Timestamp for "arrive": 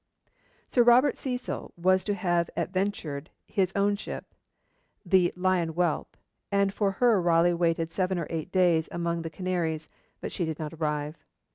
10.73-11.23